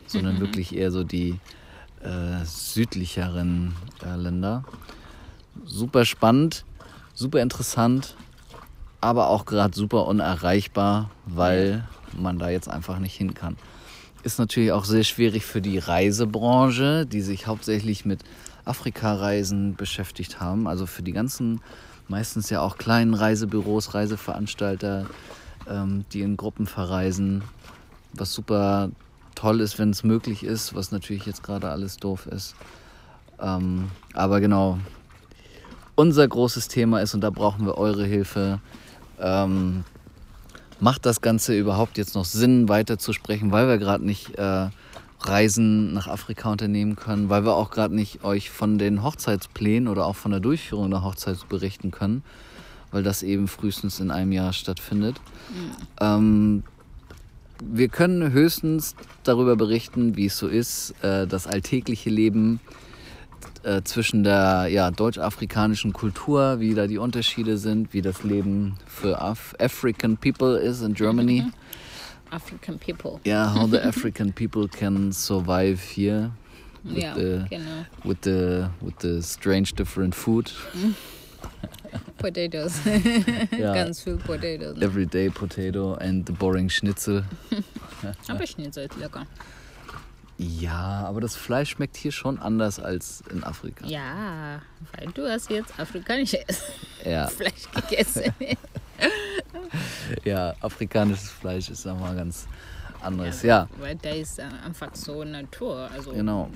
sondern 0.07 0.41
wirklich 0.41 0.75
eher 0.75 0.91
so 0.91 1.05
die 1.05 1.39
äh, 2.03 2.45
südlicheren 2.45 3.75
äh, 4.05 4.17
Länder. 4.17 4.65
Super 5.65 6.05
spannend, 6.05 6.65
super 7.15 7.41
interessant, 7.41 8.17
aber 9.01 9.29
auch 9.29 9.45
gerade 9.45 9.75
super 9.75 10.07
unerreichbar, 10.07 11.11
weil 11.27 11.87
man 12.17 12.39
da 12.39 12.51
jetzt 12.51 12.69
einfach 12.69 12.99
nicht 12.99 13.15
hin 13.15 13.35
kann. 13.35 13.57
Ist 14.23 14.39
natürlich 14.39 14.71
auch 14.73 14.85
sehr 14.85 15.03
schwierig 15.03 15.45
für 15.45 15.61
die 15.61 15.79
Reisebranche, 15.79 17.07
die 17.07 17.23
sich 17.23 17.47
hauptsächlich 17.47 18.05
mit 18.05 18.21
Afrika-Reisen 18.65 19.75
beschäftigt 19.75 20.41
haben. 20.41 20.69
Also 20.69 20.87
für 20.87 21.03
die 21.03 21.13
ganzen, 21.13 21.61
meistens 22.07 22.49
ja 22.49 22.61
auch 22.61 22.79
kleinen 22.79 23.15
Reisebüros, 23.15 23.95
Reiseveranstalter, 23.95 25.07
ähm, 25.69 26.05
die 26.13 26.21
in 26.21 26.37
Gruppen 26.37 26.67
verreisen, 26.67 27.43
was 28.13 28.33
super 28.33 28.91
toll 29.35 29.61
ist, 29.61 29.79
wenn 29.81 29.91
es 29.91 30.05
möglich 30.05 30.45
ist, 30.45 30.75
was 30.75 30.93
natürlich 30.93 31.27
jetzt 31.27 31.43
gerade 31.43 31.71
alles 31.71 31.97
doof 31.97 32.27
ist. 32.27 32.55
Ähm, 33.41 33.91
aber 34.15 34.41
genau, 34.41 34.79
unser 35.97 36.29
großes 36.29 36.69
Thema 36.69 37.01
ist, 37.01 37.15
und 37.15 37.23
da 37.23 37.31
brauchen 37.31 37.67
wir 37.67 37.77
eure 37.77 38.05
Hilfe, 38.05 38.61
ähm, 39.19 39.85
macht 40.83 41.07
das 41.07 41.21
Ganze 41.21 41.57
überhaupt 41.57 41.97
jetzt 41.97 42.17
noch 42.17 42.25
Sinn, 42.25 42.69
weiterzusprechen, 42.69 43.53
weil 43.53 43.69
wir 43.69 43.79
gerade 43.79 44.05
nicht 44.05 44.37
äh, 44.37 44.69
Reisen 45.21 45.93
nach 45.93 46.09
Afrika 46.09 46.51
unternehmen 46.51 46.97
können, 46.97 47.29
weil 47.29 47.45
wir 47.45 47.55
auch 47.55 47.71
gerade 47.71 47.95
nicht 47.95 48.25
euch 48.25 48.51
von 48.51 48.79
den 48.79 49.05
Hochzeitsplänen 49.05 49.87
oder 49.87 50.07
auch 50.07 50.17
von 50.17 50.33
der 50.33 50.41
Durchführung 50.41 50.91
der 50.91 51.05
Hochzeit 51.05 51.49
berichten 51.49 51.93
können, 51.93 52.25
weil 52.91 53.05
das 53.05 53.23
eben 53.23 53.47
frühestens 53.47 54.01
in 54.01 54.11
einem 54.11 54.33
Jahr 54.33 54.53
stattfindet. 54.53 55.21
Ähm, 56.01 56.65
wir 57.65 57.87
können 57.87 58.33
höchstens 58.33 58.97
darüber 59.23 59.55
berichten, 59.55 60.17
wie 60.17 60.27
es 60.27 60.37
so 60.37 60.49
ist, 60.49 60.97
äh, 61.03 61.29
das 61.29 61.47
alltägliche 61.47 62.11
Leben 62.11 62.59
äh, 63.63 63.83
zwischen 63.83 64.25
der 64.25 64.67
ja, 64.69 64.91
deutsch-afrikanischen 64.91 65.93
Kultur, 65.93 66.61
wie 66.61 66.75
da 66.75 66.87
die 66.87 66.99
Unterschiede 66.99 67.59
sind, 67.59 67.93
wie 67.93 68.03
das 68.03 68.23
Leben 68.25 68.77
für 68.87 69.21
Af 69.21 69.55
African 69.59 70.17
people 70.17 70.59
is 70.59 70.83
in 70.83 70.95
Germany. 70.95 71.45
African 72.31 72.79
people. 72.79 73.21
Yeah, 73.27 73.55
how 73.55 73.67
the 73.67 73.79
African 73.85 74.33
people 74.33 74.67
can 74.67 75.13
survive 75.13 75.81
here 75.95 76.31
with 76.83 77.03
Ja, 77.03 77.15
the 77.15 77.45
genau. 77.51 77.85
with 78.05 78.23
the 78.23 78.71
with 78.81 78.95
the 79.01 79.23
strange 79.23 79.75
different 79.75 80.15
food. 80.15 80.51
Potatoes. 82.19 82.81
Ja. 83.59 83.75
Ganz 83.75 84.01
viel 84.03 84.17
Potatoes. 84.17 84.81
Everyday 84.81 85.29
potato 85.29 85.95
and 85.95 86.25
the 86.27 86.33
boring 86.33 86.71
Schnitzel. 86.71 87.25
Aber 88.29 88.47
Schnitzel 88.47 88.85
ist 88.85 88.99
lecker. 88.99 89.27
Ja, 90.43 91.05
aber 91.07 91.21
das 91.21 91.37
Fleisch 91.37 91.71
schmeckt 91.71 91.97
hier 91.97 92.13
schon 92.13 92.39
anders 92.39 92.81
als 92.81 93.23
in 93.31 93.45
Afrika. 93.45 93.87
Ja, 93.87 94.61
weil 94.97 95.13
du 95.13 95.31
hast 95.31 95.51
jetzt 95.51 95.79
afrikanisches 95.79 96.63
Ja, 97.05 97.27
Fleisch 97.29 97.71
gegessen. 97.75 98.33
ja 100.25 100.55
afrikanisches 100.61 101.31
Fleisch 101.31 101.71
ist 101.71 101.87
nochmal 101.87 102.17
ganz 102.17 102.47
anderes. 103.01 103.43
Ja, 103.43 103.69
Weil 103.79 103.97
da 103.97 104.11
ist 104.11 104.41
einfach 104.41 104.95
so 104.95 105.25
Natur. 105.25 105.89
Also 105.93 106.13
genau. 106.13 106.51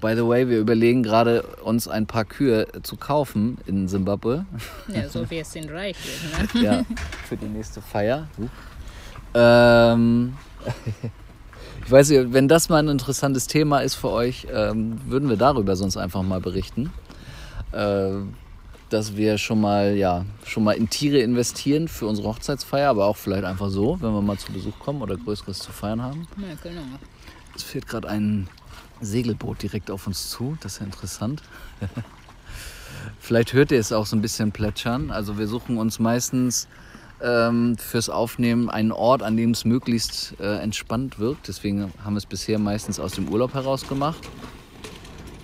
By 0.00 0.14
the 0.14 0.24
way, 0.24 0.48
wir 0.48 0.60
überlegen 0.60 1.02
gerade, 1.02 1.42
uns 1.64 1.88
ein 1.88 2.06
paar 2.06 2.24
Kühe 2.24 2.68
zu 2.82 2.96
kaufen 2.96 3.58
in 3.66 3.88
Simbabwe. 3.88 4.46
Ja, 4.86 5.08
so 5.08 5.28
wir 5.30 5.44
sind 5.44 5.70
reich 5.72 5.96
ne? 6.54 6.62
Ja, 6.62 6.84
für 7.28 7.36
die 7.36 7.46
nächste 7.46 7.80
Feier. 7.80 8.28
Ähm, 9.34 10.34
ich 11.88 11.92
weiß 11.92 12.10
nicht, 12.10 12.34
wenn 12.34 12.48
das 12.48 12.68
mal 12.68 12.80
ein 12.80 12.88
interessantes 12.88 13.46
Thema 13.46 13.78
ist 13.78 13.94
für 13.94 14.10
euch, 14.10 14.46
ähm, 14.52 15.00
würden 15.06 15.30
wir 15.30 15.38
darüber 15.38 15.74
sonst 15.74 15.96
einfach 15.96 16.22
mal 16.22 16.38
berichten. 16.38 16.92
Äh, 17.72 18.10
dass 18.90 19.16
wir 19.16 19.38
schon 19.38 19.62
mal, 19.62 19.96
ja, 19.96 20.26
schon 20.44 20.64
mal 20.64 20.72
in 20.72 20.90
Tiere 20.90 21.20
investieren 21.20 21.88
für 21.88 22.06
unsere 22.06 22.28
Hochzeitsfeier, 22.28 22.90
aber 22.90 23.06
auch 23.06 23.16
vielleicht 23.16 23.44
einfach 23.44 23.70
so, 23.70 23.96
wenn 24.02 24.12
wir 24.12 24.20
mal 24.20 24.36
zu 24.36 24.52
Besuch 24.52 24.78
kommen 24.78 25.00
oder 25.00 25.16
Größeres 25.16 25.60
zu 25.60 25.72
feiern 25.72 26.02
haben. 26.02 26.28
Ja, 26.36 26.54
genau. 26.62 26.82
Es 27.56 27.62
fährt 27.62 27.86
gerade 27.86 28.06
ein 28.06 28.48
Segelboot 29.00 29.62
direkt 29.62 29.90
auf 29.90 30.06
uns 30.06 30.28
zu. 30.28 30.58
Das 30.60 30.74
ist 30.74 30.80
ja 30.80 30.84
interessant. 30.84 31.42
Vielleicht 33.18 33.54
hört 33.54 33.72
ihr 33.72 33.80
es 33.80 33.92
auch 33.92 34.04
so 34.04 34.14
ein 34.14 34.20
bisschen 34.20 34.52
plätschern. 34.52 35.10
Also 35.10 35.38
wir 35.38 35.48
suchen 35.48 35.78
uns 35.78 35.98
meistens 35.98 36.68
ähm, 37.22 37.76
fürs 37.76 38.08
Aufnehmen 38.08 38.70
einen 38.70 38.92
Ort, 38.92 39.22
an 39.22 39.36
dem 39.36 39.50
es 39.50 39.64
möglichst 39.64 40.34
äh, 40.40 40.58
entspannt 40.58 41.18
wirkt. 41.18 41.48
Deswegen 41.48 41.92
haben 42.04 42.14
wir 42.14 42.18
es 42.18 42.26
bisher 42.26 42.58
meistens 42.58 43.00
aus 43.00 43.12
dem 43.12 43.28
Urlaub 43.28 43.54
heraus 43.54 43.86
gemacht. 43.88 44.28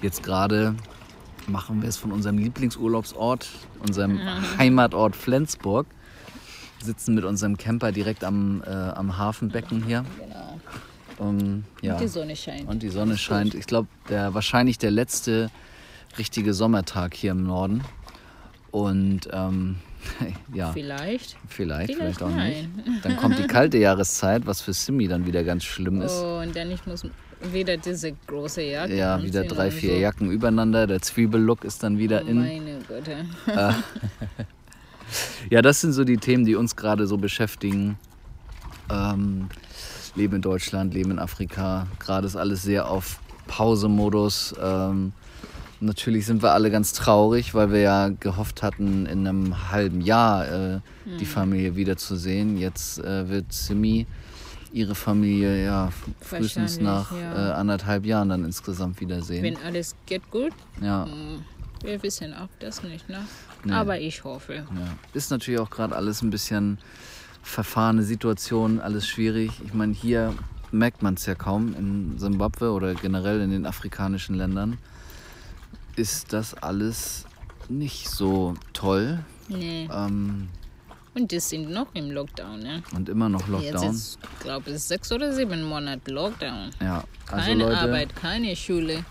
Jetzt 0.03 0.23
gerade 0.23 0.75
machen 1.47 1.83
wir 1.83 1.89
es 1.89 1.97
von 1.97 2.13
unserem 2.13 2.39
Lieblingsurlaubsort, 2.39 3.49
unserem 3.87 4.21
Heimatort 4.59 5.17
Flensburg. 5.17 5.87
Sitzen 6.81 7.15
mit 7.15 7.25
unserem 7.25 7.57
Camper 7.57 7.93
direkt 7.93 8.25
am, 8.25 8.63
äh, 8.67 8.71
am 8.71 9.17
Hafenbecken 9.17 9.85
hier. 9.85 10.05
genau. 10.19 10.61
Um, 11.17 11.65
ja. 11.81 11.95
Und 11.95 12.01
die 12.01 12.09
Sonne 12.09 12.37
scheint. 12.37 12.69
Und 12.69 12.83
die 12.83 12.89
Sonne 12.89 13.17
scheint. 13.17 13.55
Ich 13.55 13.67
glaube, 13.67 13.89
der 14.09 14.35
wahrscheinlich 14.35 14.79
der 14.79 14.91
letzte 14.91 15.49
richtige 16.19 16.55
Sommertag 16.55 17.15
hier 17.15 17.31
im 17.31 17.45
Norden. 17.45 17.85
Und 18.73 19.29
ähm, 19.33 19.77
ja, 20.55 20.73
Vielleicht. 20.73 21.37
vielleicht, 21.49 21.93
vielleicht, 21.93 21.95
vielleicht 21.95 22.23
auch 22.23 22.31
nein. 22.31 22.73
nicht. 22.85 23.05
Dann 23.05 23.17
kommt 23.17 23.39
die 23.39 23.47
kalte 23.47 23.79
Jahreszeit, 23.89 24.47
was 24.47 24.61
für 24.61 24.73
Simi 24.73 25.09
dann 25.09 25.27
wieder 25.27 25.45
ganz 25.45 25.65
schlimm 25.65 26.03
ist. 26.03 26.21
Oh, 26.23 26.41
und 26.41 26.55
dann 26.55 26.71
ich 26.71 26.85
muss 26.87 27.05
wieder 27.53 27.77
diese 27.77 28.13
große 28.27 28.63
Jacke 28.63 28.97
Ja, 28.97 29.23
wieder 29.23 29.45
drei, 29.45 29.71
vier 29.71 29.95
so. 29.95 30.01
Jacken 30.01 30.31
übereinander. 30.31 30.87
Der 30.87 31.03
Zwiebellook 31.03 31.65
ist 31.65 31.83
dann 31.83 31.99
wieder 31.99 32.23
in. 32.23 32.39
Meine 32.39 32.79
Güte. 32.89 33.27
Ja, 35.51 35.63
das 35.63 35.81
sind 35.81 35.93
so 35.93 36.05
die 36.05 36.17
Themen, 36.17 36.45
die 36.45 36.57
uns 36.57 36.77
gerade 36.77 37.07
so 37.07 37.19
beschäftigen. 37.19 37.99
Ähm, 38.91 39.49
leben 40.15 40.37
in 40.37 40.43
Deutschland, 40.43 40.95
leben 40.95 41.13
in 41.13 41.19
Afrika. 41.19 41.87
Gerade 41.99 42.27
ist 42.27 42.37
alles 42.37 42.63
sehr 42.63 42.89
auf 42.91 43.21
Pausemodus. 43.47 44.55
Ähm, 44.61 45.13
natürlich 45.81 46.27
sind 46.27 46.43
wir 46.43 46.53
alle 46.53 46.71
ganz 46.71 46.93
traurig, 46.93 47.55
weil 47.55 47.71
wir 47.71 47.81
ja 47.81 48.09
gehofft 48.09 48.63
hatten, 48.63 49.07
in 49.07 49.27
einem 49.27 49.71
halben 49.71 50.01
Jahr 50.01 50.75
äh, 50.75 50.81
die 51.19 51.27
Familie 51.27 51.77
wiederzusehen. 51.77 52.57
Jetzt 52.57 52.99
äh, 52.99 53.29
wird 53.29 53.53
Simi 53.53 54.07
ihre 54.73 54.95
Familie 54.95 55.65
ja 55.65 55.91
frühestens 56.21 56.81
nach 56.81 57.13
ja. 57.13 57.51
äh, 57.51 57.53
anderthalb 57.53 58.05
Jahren 58.05 58.29
dann 58.29 58.45
insgesamt 58.45 59.01
wiedersehen. 59.01 59.43
Wenn 59.45 59.57
alles 59.59 59.95
geht 60.07 60.29
gut, 60.31 60.53
ja. 60.81 61.07
wir 61.83 62.03
wissen 62.03 62.35
auch 62.35 62.49
das 62.59 62.83
nicht, 62.83 63.09
ne? 63.09 63.21
Nee. 63.65 63.73
Aber 63.73 63.99
ich 63.99 64.25
hoffe. 64.25 64.55
Ja. 64.55 64.67
Ist 65.15 65.31
natürlich 65.31 65.61
auch 65.61 65.71
gerade 65.71 65.95
alles 65.95 66.23
ein 66.23 66.31
bisschen 66.31 66.79
verfahrene 67.43 68.03
Situation, 68.03 68.81
alles 68.81 69.07
schwierig. 69.07 69.53
Ich 69.65 69.73
meine, 69.73 69.93
hier 69.93 70.35
merkt 70.73 71.03
man 71.03 71.15
es 71.15 71.25
ja 71.27 71.35
kaum. 71.35 71.75
In 71.79 72.19
Simbabwe 72.19 72.73
oder 72.73 72.95
generell 72.95 73.41
in 73.41 73.51
den 73.51 73.65
afrikanischen 73.65 74.35
Ländern 74.35 74.79
ist 75.97 76.33
das 76.33 76.55
alles 76.55 77.25
nicht 77.69 78.09
so 78.09 78.55
toll. 78.73 79.25
Nee. 79.49 79.89
Ähm, 79.93 80.49
Und 81.15 81.31
die 81.31 81.41
sind 81.41 81.71
noch 81.71 81.87
im 81.95 82.11
Lockdown, 82.11 82.59
ne? 82.61 82.83
und 82.95 83.09
immer 83.09 83.29
noch 83.29 83.47
Jetzt 83.61 83.73
Lockdown. 83.75 83.95
ist, 83.95 84.19
glaube 84.41 84.71
ich, 84.71 84.79
sechs 84.81 85.13
oder 85.13 85.33
sieben 85.33 85.63
Monate 85.63 86.11
Lockdown. 86.11 86.71
Ja, 86.81 87.05
also 87.31 87.47
Keine 87.47 87.65
Leute, 87.65 87.79
Arbeit, 87.79 88.17
keine 88.17 88.57
Schule. 88.57 89.05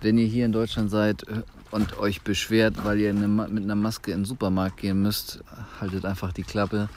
wenn 0.00 0.18
ihr 0.18 0.26
hier 0.26 0.46
in 0.46 0.52
Deutschland 0.52 0.90
seid 0.90 1.22
äh, 1.28 1.42
und 1.70 1.98
euch 1.98 2.22
beschwert, 2.22 2.84
weil 2.84 3.00
ihr 3.00 3.12
mit 3.12 3.64
einer 3.64 3.74
Maske 3.74 4.12
in 4.12 4.20
den 4.20 4.24
Supermarkt 4.24 4.78
gehen 4.78 5.02
müsst, 5.02 5.40
haltet 5.80 6.04
einfach 6.04 6.32
die 6.32 6.44
Klappe. 6.44 6.88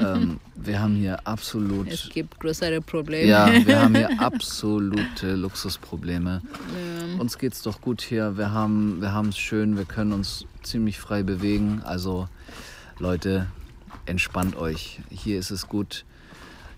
Ähm, 0.00 0.40
wir 0.54 0.80
haben 0.80 0.94
hier 0.94 1.26
absolut 1.26 1.88
Es 1.88 2.08
gibt 2.08 2.40
größere 2.40 2.80
Probleme. 2.80 3.28
Ja, 3.28 3.50
wir 3.64 3.80
haben 3.80 3.94
hier 3.94 4.10
absolute 4.20 5.34
Luxusprobleme. 5.34 6.42
Uns 7.18 7.38
geht's 7.38 7.62
doch 7.62 7.80
gut 7.80 8.02
hier. 8.02 8.36
Wir 8.36 8.52
haben 8.52 9.00
wir 9.00 9.22
es 9.28 9.38
schön. 9.38 9.76
Wir 9.76 9.84
können 9.84 10.12
uns 10.12 10.44
ziemlich 10.62 10.98
frei 10.98 11.22
bewegen. 11.22 11.82
Also 11.84 12.28
Leute, 12.98 13.46
entspannt 14.06 14.56
euch. 14.56 15.00
Hier 15.10 15.38
ist 15.38 15.50
es 15.50 15.68
gut. 15.68 16.04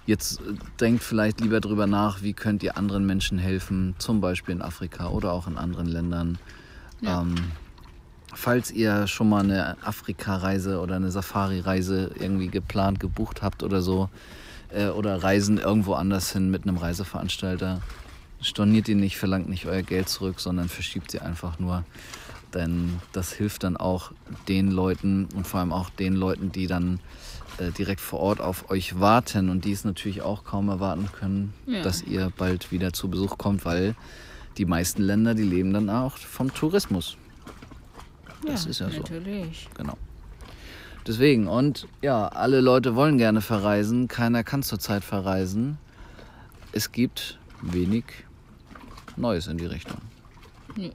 Jetzt 0.07 0.41
äh, 0.41 0.55
denkt 0.81 1.03
vielleicht 1.03 1.41
lieber 1.41 1.61
drüber 1.61 1.87
nach, 1.87 2.23
wie 2.23 2.33
könnt 2.33 2.63
ihr 2.63 2.77
anderen 2.79 3.05
Menschen 3.05 3.39
helfen, 3.39 3.95
zum 3.99 4.21
Beispiel 4.21 4.55
in 4.55 4.63
Afrika 4.63 5.09
oder 5.09 5.33
auch 5.33 5.47
in 5.47 5.59
anderen 5.59 5.87
Ländern. 5.87 6.39
Ähm, 7.05 7.35
falls 8.35 8.71
ihr 8.71 9.07
schon 9.07 9.29
mal 9.29 9.43
eine 9.43 9.77
Afrika-Reise 9.85 10.81
oder 10.81 10.97
eine 10.97 11.11
Safari-Reise 11.11 12.11
irgendwie 12.19 12.49
geplant, 12.49 13.01
gebucht 13.01 13.43
habt 13.43 13.63
oder 13.63 13.81
so, 13.83 14.09
äh, 14.71 14.89
oder 14.89 15.23
Reisen 15.23 15.59
irgendwo 15.59 15.95
anders 15.95 16.33
hin 16.33 16.51
mit 16.51 16.65
einem 16.65 16.77
Reiseveranstalter, 16.77 17.81
storniert 18.41 18.89
ihn 18.89 19.01
nicht, 19.01 19.17
verlangt 19.17 19.49
nicht 19.49 19.67
euer 19.67 19.83
Geld 19.83 20.09
zurück, 20.09 20.41
sondern 20.41 20.69
verschiebt 20.69 21.11
sie 21.11 21.21
einfach 21.21 21.59
nur. 21.59 21.85
Denn 22.55 23.01
das 23.13 23.33
hilft 23.33 23.65
dann 23.65 23.77
auch 23.77 24.13
den 24.49 24.71
Leuten 24.71 25.29
und 25.35 25.47
vor 25.47 25.61
allem 25.61 25.73
auch 25.73 25.91
den 25.91 26.15
Leuten, 26.15 26.51
die 26.51 26.67
dann 26.67 26.99
äh, 27.59 27.71
direkt 27.73 28.01
vor 28.01 28.21
Ort 28.21 28.41
auf 28.41 28.71
euch 28.71 28.99
warten 29.01 29.51
und 29.51 29.65
die 29.65 29.73
es 29.73 29.85
natürlich 29.85 30.23
auch 30.23 30.45
kaum 30.45 30.69
erwarten 30.69 31.09
können, 31.13 31.53
Ja. 31.67 31.83
dass 31.83 32.03
ihr 32.03 32.33
bald 32.37 32.73
wieder 32.73 32.93
zu 32.93 33.09
Besuch 33.09 33.37
kommt, 33.37 33.65
weil 33.65 33.95
die 34.57 34.65
meisten 34.65 35.03
Länder, 35.03 35.35
die 35.35 35.43
leben 35.43 35.73
dann 35.73 35.91
auch 35.91 36.17
vom 36.17 36.53
Tourismus. 36.55 37.17
Das 38.47 38.67
ist 38.67 38.81
ja 38.81 38.91
so. 38.91 38.99
Natürlich. 38.99 39.69
Genau. 39.75 39.97
Deswegen, 41.07 41.47
und 41.47 41.89
ja, 42.03 42.29
alle 42.29 42.61
Leute 42.61 42.95
wollen 42.95 43.17
gerne 43.19 43.41
verreisen, 43.41 44.09
keiner 44.09 44.45
kann 44.45 44.63
zurzeit 44.63 45.05
verreisen. 45.05 45.79
Es 46.73 46.93
gibt 46.93 47.39
wenig 47.63 48.05
Neues 49.17 49.47
in 49.47 49.57
die 49.57 49.67
Richtung. 49.67 50.01
Ja. 50.77 50.91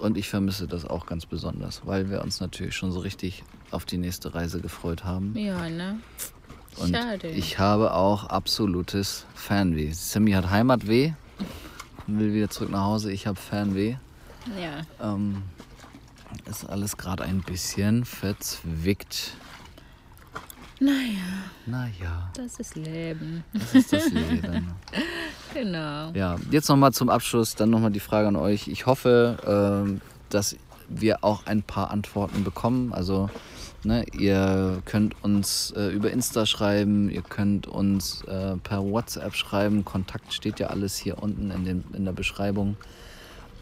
Und 0.00 0.16
ich 0.16 0.30
vermisse 0.30 0.66
das 0.66 0.86
auch 0.86 1.04
ganz 1.04 1.26
besonders, 1.26 1.82
weil 1.84 2.08
wir 2.08 2.22
uns 2.22 2.40
natürlich 2.40 2.74
schon 2.74 2.90
so 2.90 3.00
richtig 3.00 3.44
auf 3.70 3.84
die 3.84 3.98
nächste 3.98 4.34
Reise 4.34 4.60
gefreut 4.60 5.04
haben. 5.04 5.36
Ja, 5.36 5.68
ne? 5.68 5.98
Und 6.76 6.96
Schade. 6.96 7.28
ich 7.28 7.58
habe 7.58 7.92
auch 7.92 8.24
absolutes 8.24 9.26
Fernweh. 9.34 9.92
Sammy 9.92 10.32
hat 10.32 10.48
Heimatweh, 10.50 11.12
will 12.06 12.32
wieder 12.32 12.48
zurück 12.48 12.70
nach 12.70 12.84
Hause. 12.84 13.12
Ich 13.12 13.26
habe 13.26 13.38
Fernweh. 13.38 13.96
Ja. 14.58 14.82
Ähm, 15.14 15.42
ist 16.48 16.64
alles 16.68 16.96
gerade 16.96 17.24
ein 17.24 17.40
bisschen 17.42 18.04
verzwickt. 18.04 19.34
Naja, 20.82 21.44
Naja, 21.66 22.30
das 22.34 22.58
ist 22.58 22.74
Leben. 22.74 23.44
das 23.52 23.74
ist 23.74 23.92
das 23.92 24.10
Leben. 24.10 24.72
Genau. 25.52 26.12
Ja, 26.12 26.36
jetzt 26.52 26.68
nochmal 26.68 26.92
zum 26.92 27.10
Abschluss, 27.10 27.56
dann 27.56 27.70
nochmal 27.70 27.90
die 27.90 27.98
Frage 27.98 28.28
an 28.28 28.36
euch. 28.36 28.68
Ich 28.68 28.86
hoffe, 28.86 29.36
ähm, 29.84 30.00
dass 30.28 30.54
wir 30.88 31.24
auch 31.24 31.44
ein 31.46 31.64
paar 31.64 31.90
Antworten 31.90 32.44
bekommen. 32.44 32.92
Also, 32.92 33.28
ne, 33.82 34.04
ihr 34.12 34.80
könnt 34.84 35.16
uns 35.24 35.72
äh, 35.76 35.88
über 35.88 36.12
Insta 36.12 36.46
schreiben, 36.46 37.10
ihr 37.10 37.22
könnt 37.22 37.66
uns 37.66 38.22
äh, 38.28 38.58
per 38.58 38.84
WhatsApp 38.84 39.34
schreiben. 39.34 39.84
Kontakt 39.84 40.32
steht 40.32 40.60
ja 40.60 40.68
alles 40.68 40.96
hier 40.96 41.20
unten 41.20 41.50
in, 41.50 41.64
den, 41.64 41.84
in 41.94 42.04
der 42.04 42.12
Beschreibung. 42.12 42.76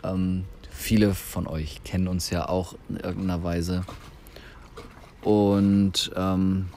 Ähm, 0.04 0.44
viele 0.78 1.12
von 1.14 1.46
euch 1.46 1.82
kennen 1.84 2.08
uns 2.08 2.30
ja 2.30 2.48
auch 2.48 2.74
in 2.88 2.96
irgendeiner 2.96 3.42
Weise. 3.42 3.84
Und 5.22 6.10
ähm, 6.16 6.68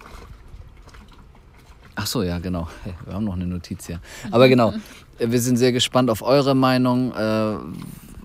Ach 1.96 2.08
so, 2.08 2.24
ja, 2.24 2.40
genau. 2.40 2.68
Hey, 2.84 2.94
wir 3.06 3.14
haben 3.14 3.26
noch 3.26 3.36
eine 3.36 3.46
Notiz 3.46 3.86
hier. 3.86 4.00
Aber 4.32 4.50
genau, 4.50 4.74
wir 5.20 5.40
sind 5.40 5.58
sehr 5.58 5.72
gespannt 5.72 6.10
auf 6.10 6.24
eure 6.24 6.56
Meinung. 6.56 7.14
Äh, 7.14 7.58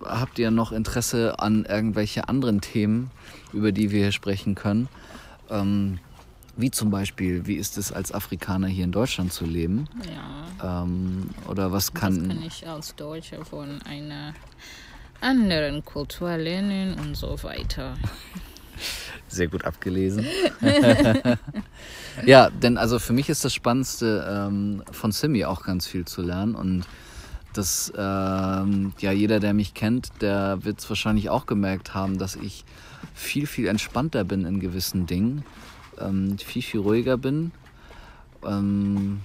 habt 0.04 0.38
ihr 0.38 0.50
noch 0.50 0.72
Interesse 0.72 1.38
an 1.38 1.66
irgendwelche 1.66 2.28
anderen 2.28 2.60
Themen, 2.60 3.10
über 3.52 3.72
die 3.72 3.90
wir 3.90 4.00
hier 4.00 4.12
sprechen 4.12 4.54
können? 4.54 4.88
Ähm, 5.50 5.98
wie 6.56 6.70
zum 6.70 6.90
Beispiel, 6.90 7.46
wie 7.46 7.56
ist 7.56 7.76
es 7.76 7.92
als 7.92 8.12
Afrikaner 8.12 8.68
hier 8.68 8.84
in 8.84 8.92
Deutschland 8.92 9.32
zu 9.32 9.44
leben? 9.44 9.88
Ja. 10.60 10.82
Ähm, 10.84 11.30
oder 11.46 11.70
was 11.70 11.88
Was 11.88 11.94
kann, 11.94 12.28
kann 12.28 12.42
ich 12.42 12.66
als 12.66 12.94
Deutscher 12.94 13.44
von 13.44 13.82
einer 13.82 14.32
anderen 15.20 15.84
Kultur 15.84 16.36
lernen 16.36 16.94
und 16.94 17.16
so 17.16 17.42
weiter? 17.42 17.96
Sehr 19.28 19.48
gut 19.48 19.64
abgelesen. 19.64 20.26
ja, 22.26 22.50
denn 22.50 22.78
also 22.78 22.98
für 22.98 23.12
mich 23.12 23.28
ist 23.28 23.44
das 23.44 23.52
Spannendste 23.52 24.26
ähm, 24.28 24.82
von 24.92 25.12
Simi 25.12 25.44
auch 25.44 25.62
ganz 25.64 25.86
viel 25.86 26.04
zu 26.04 26.22
lernen 26.22 26.54
und 26.54 26.84
Das, 27.54 27.90
ähm, 27.96 28.92
ja, 28.98 29.12
jeder, 29.12 29.40
der 29.40 29.54
mich 29.54 29.72
kennt, 29.72 30.10
der 30.20 30.62
wird 30.64 30.78
es 30.78 30.88
wahrscheinlich 30.90 31.30
auch 31.30 31.46
gemerkt 31.46 31.94
haben, 31.94 32.18
dass 32.18 32.36
ich 32.36 32.66
viel, 33.14 33.46
viel 33.46 33.66
entspannter 33.66 34.24
bin 34.24 34.44
in 34.44 34.60
gewissen 34.60 35.06
Dingen, 35.06 35.42
ähm, 35.98 36.36
viel, 36.38 36.60
viel 36.60 36.80
ruhiger 36.80 37.16
bin, 37.16 37.52
ähm, 38.44 39.22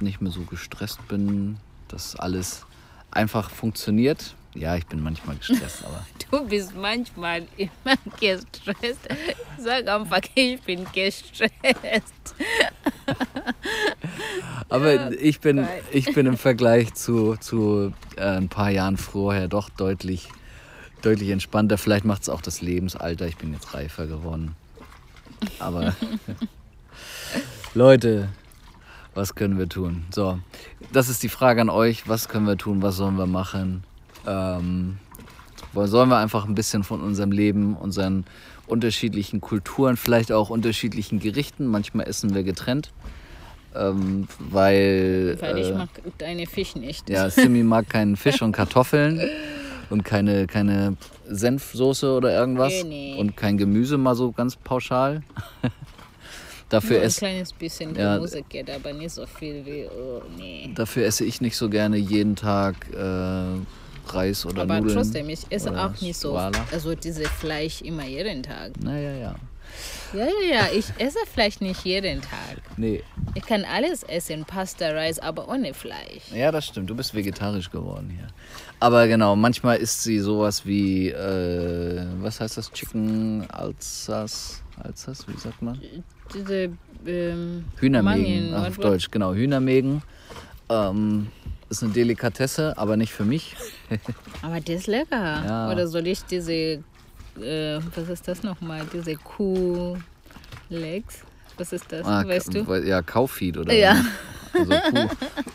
nicht 0.00 0.20
mehr 0.20 0.32
so 0.32 0.42
gestresst 0.42 1.00
bin, 1.08 1.56
dass 1.88 2.14
alles 2.14 2.66
einfach 3.10 3.48
funktioniert. 3.48 4.34
Ja, 4.54 4.76
ich 4.76 4.86
bin 4.86 5.02
manchmal 5.02 5.36
gestresst, 5.36 5.84
aber 5.84 6.04
Du 6.30 6.46
bist 6.46 6.74
manchmal 6.74 7.46
immer 7.56 7.96
gestresst. 8.20 9.08
Sag 9.58 9.88
einfach, 9.88 10.20
ich 10.34 10.60
bin 10.62 10.86
gestresst. 10.92 11.52
Aber 14.68 15.12
ich, 15.12 15.40
bin, 15.40 15.58
geil. 15.58 15.82
ich 15.92 16.14
bin 16.14 16.24
im 16.24 16.38
Vergleich 16.38 16.94
zu, 16.94 17.36
zu 17.36 17.92
äh, 18.16 18.22
ein 18.22 18.48
paar 18.48 18.70
Jahren 18.70 18.96
vorher 18.96 19.46
doch 19.46 19.68
deutlich, 19.68 20.30
deutlich 21.02 21.28
entspannter. 21.28 21.76
Vielleicht 21.76 22.06
macht 22.06 22.22
es 22.22 22.30
auch 22.30 22.40
das 22.40 22.62
Lebensalter. 22.62 23.26
Ich 23.26 23.36
bin 23.36 23.52
jetzt 23.52 23.74
reifer 23.74 24.06
geworden. 24.06 24.56
Aber 25.58 25.94
Leute, 27.74 28.30
was 29.14 29.34
können 29.34 29.58
wir 29.58 29.68
tun? 29.68 30.06
So, 30.10 30.38
das 30.90 31.10
ist 31.10 31.22
die 31.22 31.28
Frage 31.28 31.60
an 31.60 31.68
euch. 31.68 32.08
Was 32.08 32.30
können 32.30 32.46
wir 32.46 32.56
tun? 32.56 32.80
Was 32.80 32.96
sollen 32.96 33.16
wir 33.16 33.26
machen? 33.26 33.84
Ähm, 34.26 34.98
sollen 35.74 36.08
wir 36.08 36.18
einfach 36.18 36.46
ein 36.46 36.54
bisschen 36.54 36.84
von 36.84 37.00
unserem 37.00 37.32
Leben, 37.32 37.76
unseren 37.76 38.24
unterschiedlichen 38.66 39.40
Kulturen, 39.40 39.96
vielleicht 39.96 40.32
auch 40.32 40.50
unterschiedlichen 40.50 41.18
Gerichten, 41.18 41.66
manchmal 41.66 42.08
essen 42.08 42.34
wir 42.34 42.42
getrennt, 42.42 42.92
ähm, 43.74 44.28
weil, 44.38 45.36
Weil 45.40 45.58
ich 45.58 45.68
äh, 45.68 45.74
mag 45.74 45.88
deine 46.18 46.46
Fisch 46.46 46.74
nicht. 46.76 47.08
ja, 47.10 47.28
Simi 47.30 47.62
mag 47.62 47.88
keinen 47.88 48.16
Fisch 48.16 48.42
und 48.42 48.52
Kartoffeln 48.52 49.20
und 49.90 50.04
keine, 50.04 50.46
keine 50.46 50.96
Senfsoße 51.28 52.14
oder 52.16 52.32
irgendwas 52.34 52.72
Nee, 52.84 53.14
nee. 53.14 53.20
und 53.20 53.36
kein 53.36 53.56
Gemüse 53.58 53.98
mal 53.98 54.14
so 54.14 54.32
ganz 54.32 54.56
pauschal. 54.56 55.22
Dafür, 56.68 56.98
Nur 56.98 57.04
ein 57.06 57.10
kleines 57.12 57.52
bisschen 57.52 57.94
Ja. 57.94 58.16
Gemüse 58.16 58.42
geht, 58.48 58.70
aber 58.70 58.92
nicht 58.94 59.10
so 59.10 59.26
viel 59.26 59.64
wie, 59.66 59.86
oh 59.94 60.22
nee. 60.38 60.70
dafür 60.74 61.04
esse 61.04 61.24
ich 61.24 61.42
nicht 61.42 61.56
so 61.56 61.68
gerne 61.68 61.98
jeden 61.98 62.34
Tag 62.36 62.74
äh, 62.94 63.58
Reis 64.08 64.44
oder 64.46 64.62
Aber 64.62 64.78
Nudeln. 64.80 64.96
trotzdem, 64.96 65.28
ich 65.28 65.40
esse 65.50 65.70
auch 65.78 66.00
nicht 66.00 66.16
so, 66.18 66.30
Suala. 66.30 66.58
also 66.72 66.94
diese 66.94 67.24
Fleisch 67.24 67.80
immer 67.82 68.04
jeden 68.06 68.42
Tag. 68.42 68.72
Naja, 68.82 69.12
ja. 69.12 69.34
Ja, 70.12 70.26
ja, 70.26 70.54
ja, 70.54 70.66
ich 70.76 70.84
esse 70.98 71.18
Fleisch 71.32 71.60
nicht 71.60 71.82
jeden 71.84 72.20
Tag. 72.20 72.60
Nee, 72.76 73.02
Ich 73.34 73.42
kann 73.46 73.64
alles 73.64 74.02
essen, 74.02 74.44
Pasta, 74.44 74.90
Reis, 74.90 75.18
aber 75.18 75.48
ohne 75.48 75.72
Fleisch. 75.72 76.30
Ja, 76.34 76.52
das 76.52 76.66
stimmt. 76.66 76.90
Du 76.90 76.94
bist 76.94 77.14
vegetarisch 77.14 77.70
geworden 77.70 78.10
hier. 78.14 78.26
Aber 78.80 79.08
genau, 79.08 79.34
manchmal 79.36 79.78
isst 79.78 80.02
sie 80.02 80.18
sowas 80.18 80.66
wie, 80.66 81.08
äh, 81.08 82.04
was 82.20 82.40
heißt 82.40 82.58
das? 82.58 82.70
Chicken 82.70 83.46
Alsace? 83.50 84.62
Alsace, 84.82 85.26
wie 85.28 85.38
sagt 85.38 85.62
man? 85.62 85.80
Diese 86.34 86.70
ähm, 87.06 87.64
Hühnermägen 87.78 88.54
auf 88.54 88.76
what- 88.76 88.84
Deutsch, 88.84 89.10
genau. 89.10 89.32
Hühnermägen. 89.32 90.02
Ähm, 90.68 91.28
ist 91.72 91.82
eine 91.82 91.92
Delikatesse, 91.92 92.76
aber 92.76 92.96
nicht 92.96 93.12
für 93.12 93.24
mich. 93.24 93.56
Aber 94.42 94.60
das 94.60 94.76
ist 94.76 94.86
lecker. 94.86 95.44
Ja. 95.46 95.70
Oder 95.70 95.86
soll 95.86 96.06
ich 96.06 96.24
diese, 96.24 96.52
äh, 96.52 97.80
was 97.94 98.08
ist 98.08 98.28
das 98.28 98.42
nochmal? 98.42 98.86
Diese 98.92 99.14
Kuh-Legs? 99.14 101.20
Was 101.56 101.72
ist 101.72 101.90
das? 101.90 102.06
Ah, 102.06 102.26
weißt 102.26 102.54
du? 102.54 102.74
Ja, 102.84 103.02
Kaufeed 103.02 103.58
oder 103.58 103.72
Ja. 103.72 103.96
Also 104.54 104.70
Kuh, 104.70 105.08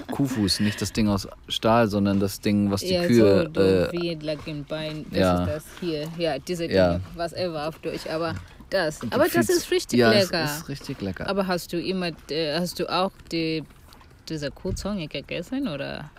Kuhfuß, 0.12 0.60
nicht 0.62 0.82
das 0.82 0.92
Ding 0.92 1.08
aus 1.08 1.28
Stahl, 1.48 1.88
sondern 1.88 2.20
das 2.20 2.40
Ding, 2.40 2.72
was 2.72 2.82
die 2.82 2.94
ja, 2.94 3.06
Kühe. 3.06 3.44
so, 3.44 3.48
du, 3.50 3.60
äh, 3.60 3.92
wie 3.92 4.16
like 4.16 4.48
in 4.48 4.66
Bein. 4.66 5.06
Das 5.12 5.20
ja. 5.20 5.44
ist 5.44 5.50
das 5.50 5.64
hier. 5.80 6.08
Ja, 6.18 6.40
diese 6.40 6.66
Ja. 6.66 6.94
Dinge, 6.94 7.04
was 7.16 7.34
ever 7.34 7.68
auf 7.68 7.78
Deutsch. 7.80 8.08
Aber 8.08 8.36
das. 8.70 9.00
Aber 9.12 9.28
das 9.28 9.50
ist 9.50 9.70
richtig 9.72 10.00
ja, 10.00 10.12
lecker. 10.12 10.44
Es 10.44 10.58
ist 10.58 10.70
richtig 10.70 11.02
lecker. 11.02 11.28
Aber 11.28 11.48
hast 11.48 11.74
du 11.74 11.80
immer, 11.80 12.12
äh, 12.30 12.60
hast 12.60 12.80
du 12.80 12.92
auch 12.92 13.12
die, 13.32 13.64
diese 14.30 14.52
Kuhzunge 14.52 15.08
gegessen 15.08 15.68
oder? 15.68 16.10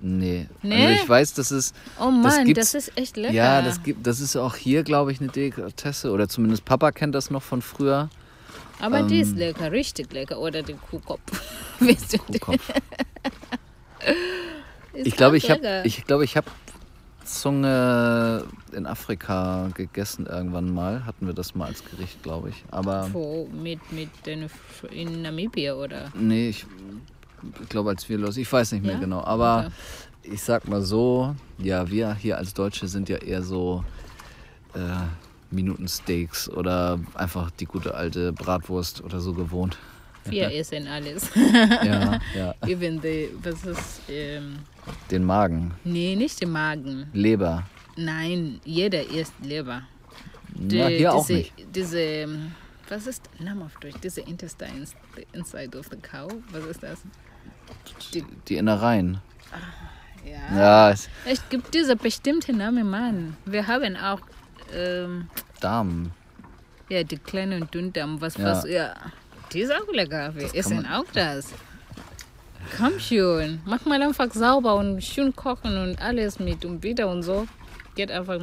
nee. 0.00 0.46
Nee? 0.62 0.86
Also 0.86 1.02
ich 1.02 1.08
weiß, 1.08 1.34
dass 1.34 1.50
es. 1.50 1.72
Oh 2.00 2.10
Mann, 2.10 2.22
das, 2.22 2.44
gibt's- 2.44 2.74
ist 2.74 2.96
echt 2.96 3.16
lecker. 3.16 3.32
Ja, 3.34 3.62
das 3.62 3.82
gibt, 3.82 4.06
das 4.06 4.20
ist 4.20 4.36
auch 4.36 4.54
hier, 4.56 4.82
glaube 4.82 5.12
ich, 5.12 5.20
eine 5.20 5.30
Delikatesse. 5.30 6.10
Oder 6.10 6.28
zumindest 6.28 6.64
Papa 6.64 6.92
kennt 6.92 7.14
das 7.14 7.30
noch 7.30 7.42
von 7.42 7.62
früher. 7.62 8.08
Aber 8.80 9.02
die 9.02 9.16
ähm, 9.16 9.22
ist 9.22 9.36
lecker, 9.36 9.70
richtig 9.70 10.12
lecker. 10.12 10.38
Oder 10.38 10.62
den 10.62 10.80
Kuhkopf. 10.80 11.20
Weißt 11.80 12.12
du, 12.14 12.18
Kuhkopf. 12.18 12.68
ist 14.92 15.06
Ich 15.06 15.16
glaube, 15.16 15.36
ich 15.36 15.50
habe, 15.50 15.82
ich 15.84 16.04
glaube, 16.04 16.24
ich 16.24 16.36
habe 16.36 16.50
Zunge 17.24 18.44
in 18.72 18.86
Afrika 18.86 19.68
gegessen 19.74 20.26
irgendwann 20.26 20.72
mal. 20.72 21.06
Hatten 21.06 21.26
wir 21.26 21.34
das 21.34 21.54
mal 21.54 21.66
als 21.66 21.84
Gericht, 21.84 22.22
glaube 22.22 22.50
ich. 22.50 22.64
Aber 22.70 23.08
Wo, 23.12 23.48
mit, 23.52 23.92
mit 23.92 24.10
den, 24.26 24.50
in 24.90 25.22
Namibia 25.22 25.74
oder? 25.74 26.10
nee, 26.14 26.48
ich, 26.50 26.66
ich 27.62 27.68
glaube, 27.68 27.90
als 27.90 28.08
wir 28.08 28.18
los, 28.18 28.36
ich 28.36 28.50
weiß 28.52 28.72
nicht 28.72 28.84
mehr 28.84 28.94
Ja? 28.94 29.00
genau. 29.00 29.22
Aber 29.24 29.66
Okay. 30.24 30.34
ich 30.34 30.42
sag 30.42 30.68
mal 30.68 30.82
so, 30.82 31.34
ja, 31.58 31.88
wir 31.90 32.14
hier 32.14 32.38
als 32.38 32.54
Deutsche 32.54 32.86
sind 32.88 33.08
ja 33.08 33.16
eher 33.18 33.42
so 33.42 33.84
äh, 34.74 34.78
Minutensteaks 35.50 36.48
oder 36.48 36.98
einfach 37.14 37.50
die 37.50 37.66
gute 37.66 37.94
alte 37.94 38.32
Bratwurst 38.32 39.02
oder 39.02 39.20
so 39.20 39.32
gewohnt. 39.34 39.78
Wir 40.24 40.52
essen 40.54 40.86
alles. 40.86 41.28
Ja, 41.34 42.18
ja. 42.34 42.54
Even 42.66 43.00
the, 43.02 43.28
was 43.42 43.64
ist, 43.64 44.00
ähm, 44.08 44.56
Den 45.10 45.24
Magen, 45.24 45.72
nee, 45.84 46.14
nicht 46.16 46.40
den 46.40 46.50
Magen. 46.52 47.08
Leber. 47.12 47.64
Nein, 47.96 48.60
jeder 48.64 49.02
isst 49.10 49.34
Leber. 49.42 49.82
Ja, 50.70 50.88
Die- 50.88 50.96
hier 50.98 51.12
auch 51.14 51.26
diese, 51.26 51.38
nicht. 51.40 51.52
Diese, 51.74 51.98
ähm, 52.00 52.52
was 52.88 53.06
ist 53.06 53.22
der 53.38 53.46
Name 53.46 53.64
auf 53.66 53.74
Deutsch? 53.80 53.96
Diese 54.02 54.20
Intestines, 54.22 54.94
the 55.16 55.26
inside 55.32 55.76
of 55.78 55.86
the 55.90 55.96
cow. 55.98 56.30
Was 56.52 56.64
ist 56.66 56.82
das? 56.82 57.02
Die, 58.14 58.24
Die 58.48 58.56
Innereien. 58.56 59.20
ja. 60.24 60.56
Ja, 60.56 60.90
es- 60.90 61.08
gibt 61.50 61.72
diese 61.74 61.96
bestimmte 61.96 62.52
Name, 62.52 62.84
Mann. 62.84 63.36
Wir 63.46 63.66
haben 63.66 63.96
auch, 63.96 64.20
ähm, 64.74 65.28
Darm. 65.60 66.10
ja, 66.88 67.02
die 67.04 67.16
kleinen 67.18 67.70
Dünndarm, 67.70 68.20
was, 68.20 68.36
Ja. 68.36 68.44
was, 68.44 68.68
ja. 68.68 68.94
Die 69.52 69.60
ist 69.60 69.72
auch 69.72 69.92
lecker. 69.92 70.34
Wir 70.34 70.54
essen 70.54 70.86
auch 70.86 71.04
das. 71.12 71.52
Komm 72.78 72.98
schon. 73.00 73.60
Mach 73.66 73.84
mal 73.84 74.00
einfach 74.02 74.30
sauber 74.32 74.76
und 74.76 75.02
schön 75.02 75.34
kochen 75.36 75.76
und 75.76 76.00
alles 76.00 76.38
mit 76.38 76.64
und 76.64 76.82
wieder 76.82 77.08
und 77.08 77.22
so. 77.22 77.46
Geht 77.94 78.10
einfach. 78.10 78.38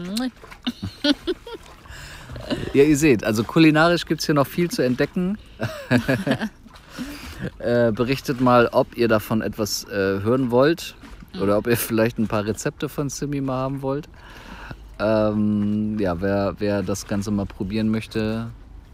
Ja, 2.74 2.84
ihr 2.84 2.98
seht, 2.98 3.24
also 3.24 3.44
kulinarisch 3.44 4.06
gibt 4.06 4.20
es 4.22 4.26
hier 4.28 4.36
noch 4.36 4.46
viel 4.48 4.70
zu 4.70 4.84
entdecken. 4.84 5.38
äh, 7.60 7.92
berichtet 7.92 8.42
mal, 8.42 8.70
ob 8.72 8.98
ihr 8.98 9.08
davon 9.08 9.42
etwas 9.42 9.86
äh, 9.86 10.22
hören 10.22 10.52
wollt 10.52 10.96
oder 11.42 11.58
ob 11.58 11.68
ihr 11.68 11.78
vielleicht 11.78 12.18
ein 12.18 12.28
paar 12.28 12.46
Rezepte 12.46 12.90
von 12.90 13.10
Simi 13.10 13.42
mal 13.42 13.58
haben 13.58 13.82
wollt. 13.82 14.10
Ähm, 15.00 15.98
ja, 16.00 16.20
wer, 16.22 16.56
wer 16.60 16.84
das 16.84 17.08
Ganze 17.08 17.32
mal 17.32 17.46
probieren 17.46 17.90
möchte, 17.90 18.50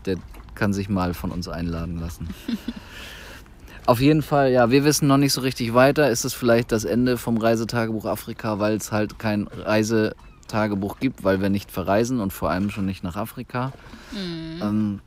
der 0.05 0.17
kann 0.53 0.71
sich 0.71 0.88
mal 0.88 1.13
von 1.13 1.31
uns 1.31 1.47
einladen 1.47 1.99
lassen. 1.99 2.29
Auf 3.88 3.99
jeden 4.01 4.23
Fall, 4.23 4.51
ja, 4.51 4.71
wir 4.71 4.84
wissen 4.84 5.08
noch 5.08 5.17
nicht 5.17 5.34
so 5.34 5.41
richtig 5.41 5.75
weiter. 5.75 6.10
Ist 6.10 6.25
es 6.25 6.34
vielleicht 6.34 6.71
das 6.71 6.86
Ende 6.86 7.17
vom 7.17 7.38
Reisetagebuch 7.38 8.05
Afrika, 8.05 8.58
weil 8.58 8.77
es 8.77 8.91
halt 8.91 9.19
kein 9.19 9.47
Reisetagebuch 9.47 10.99
gibt, 10.99 11.23
weil 11.23 11.39
wir 11.39 11.49
nicht 11.49 11.71
verreisen 11.71 12.19
und 12.19 12.34
vor 12.34 12.49
allem 12.49 12.71
schon 12.71 12.88
nicht 12.88 13.03
nach 13.03 13.15
Afrika. 13.15 13.73
Ähm, 14.62 15.01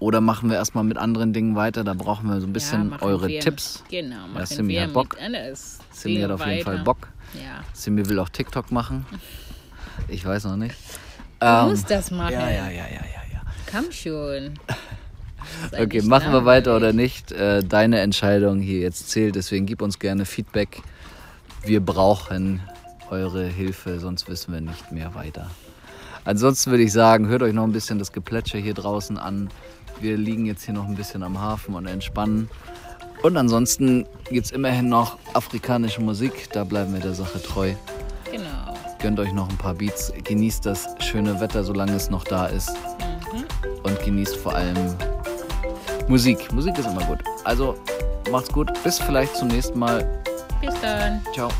oder 0.00 0.20
machen 0.20 0.50
wir 0.50 0.56
erstmal 0.56 0.84
mit 0.84 0.96
anderen 0.98 1.32
Dingen 1.32 1.56
weiter? 1.56 1.84
Da 1.84 1.94
brauchen 1.94 2.28
wir 2.28 2.40
so 2.40 2.46
ein 2.46 2.52
bisschen 2.52 2.90
machen 2.90 3.02
eure 3.04 3.28
wir, 3.28 3.40
Tipps. 3.40 3.82
Genau, 3.90 4.26
machen 4.32 4.46
Simi 4.46 4.74
wir 4.74 4.82
hat 4.82 4.92
Bock. 4.92 5.16
Simi 5.92 6.20
hat 6.20 6.30
auf 6.30 6.46
jeden 6.46 6.64
Fall 6.64 6.74
weiter. 6.74 6.84
Bock. 6.84 7.08
Ja. 7.34 7.62
Simi 7.72 8.08
will 8.08 8.18
auch 8.18 8.28
TikTok 8.28 8.70
machen. 8.70 9.06
Ich 10.06 10.24
weiß 10.24 10.44
noch 10.44 10.56
nicht. 10.56 10.76
Du 11.40 11.46
Ähm, 11.46 11.68
musst 11.70 11.90
das 11.90 12.10
machen. 12.10 12.32
ja, 12.32 12.48
ja, 12.50 12.68
ja, 12.68 12.70
ja, 12.70 12.86
ja, 12.86 13.22
ja. 13.32 13.42
Komm 13.70 13.90
schon. 13.92 14.54
Okay, 15.72 16.02
machen 16.02 16.32
wir 16.32 16.44
weiter 16.44 16.76
oder 16.76 16.92
nicht? 16.92 17.32
Äh, 17.32 17.64
deine 17.64 18.00
Entscheidung 18.00 18.60
hier 18.60 18.80
jetzt 18.80 19.08
zählt, 19.08 19.34
deswegen 19.34 19.64
gib 19.64 19.80
uns 19.80 19.98
gerne 19.98 20.26
Feedback. 20.26 20.82
Wir 21.64 21.80
brauchen 21.80 22.60
eure 23.10 23.44
Hilfe, 23.46 23.98
sonst 23.98 24.28
wissen 24.28 24.52
wir 24.52 24.60
nicht 24.60 24.92
mehr 24.92 25.14
weiter. 25.14 25.50
Ansonsten 26.24 26.70
würde 26.70 26.82
ich 26.82 26.92
sagen, 26.92 27.28
hört 27.28 27.42
euch 27.42 27.54
noch 27.54 27.64
ein 27.64 27.72
bisschen 27.72 27.98
das 27.98 28.12
Geplätscher 28.12 28.58
hier 28.58 28.74
draußen 28.74 29.16
an. 29.16 29.48
Wir 30.00 30.16
liegen 30.16 30.46
jetzt 30.46 30.64
hier 30.64 30.74
noch 30.74 30.86
ein 30.86 30.94
bisschen 30.94 31.22
am 31.22 31.40
Hafen 31.40 31.74
und 31.74 31.86
entspannen. 31.86 32.48
Und 33.22 33.36
ansonsten 33.36 34.06
gibt 34.30 34.46
es 34.46 34.52
immerhin 34.52 34.88
noch 34.88 35.18
afrikanische 35.34 36.00
Musik, 36.00 36.48
da 36.52 36.64
bleiben 36.64 36.92
wir 36.92 37.00
der 37.00 37.14
Sache 37.14 37.42
treu. 37.42 37.72
Genau. 38.30 38.44
Gönnt 39.00 39.18
euch 39.18 39.32
noch 39.32 39.48
ein 39.48 39.56
paar 39.56 39.74
Beats, 39.74 40.12
genießt 40.24 40.66
das 40.66 40.86
schöne 41.00 41.40
Wetter, 41.40 41.64
solange 41.64 41.92
es 41.92 42.10
noch 42.10 42.24
da 42.24 42.46
ist. 42.46 42.70
Und 43.82 44.00
genießt 44.04 44.36
vor 44.36 44.54
allem 44.54 44.76
Musik. 46.08 46.52
Musik 46.52 46.78
ist 46.78 46.86
immer 46.86 47.04
gut. 47.04 47.18
Also 47.44 47.76
macht's 48.30 48.52
gut, 48.52 48.70
bis 48.84 48.98
vielleicht 48.98 49.36
zum 49.36 49.48
nächsten 49.48 49.78
Mal. 49.78 50.22
Bis 50.60 50.74
dann. 50.80 51.20
Ciao. 51.34 51.50